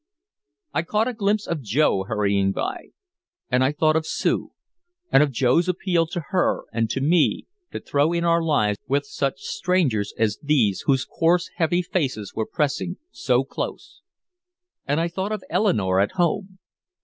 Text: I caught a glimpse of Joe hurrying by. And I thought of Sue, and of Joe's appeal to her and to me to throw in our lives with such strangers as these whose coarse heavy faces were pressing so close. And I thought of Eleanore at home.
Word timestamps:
I 0.73 0.81
caught 0.81 1.07
a 1.07 1.13
glimpse 1.13 1.45
of 1.45 1.61
Joe 1.61 2.05
hurrying 2.05 2.51
by. 2.53 2.87
And 3.51 3.63
I 3.63 3.71
thought 3.71 3.95
of 3.95 4.07
Sue, 4.07 4.49
and 5.11 5.21
of 5.21 5.31
Joe's 5.31 5.69
appeal 5.69 6.07
to 6.07 6.23
her 6.29 6.63
and 6.73 6.89
to 6.89 7.01
me 7.01 7.45
to 7.71 7.79
throw 7.79 8.11
in 8.11 8.23
our 8.23 8.41
lives 8.41 8.79
with 8.87 9.05
such 9.05 9.41
strangers 9.41 10.11
as 10.17 10.39
these 10.41 10.85
whose 10.87 11.05
coarse 11.05 11.51
heavy 11.57 11.83
faces 11.83 12.33
were 12.33 12.47
pressing 12.47 12.97
so 13.11 13.43
close. 13.43 14.01
And 14.87 14.99
I 14.99 15.07
thought 15.07 15.31
of 15.31 15.43
Eleanore 15.51 15.99
at 15.99 16.13
home. 16.13 16.57